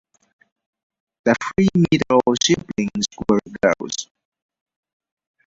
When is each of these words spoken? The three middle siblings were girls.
The 1.25 1.35
three 1.35 1.67
middle 1.75 2.21
siblings 2.41 3.05
were 3.29 3.37
girls. 3.61 4.09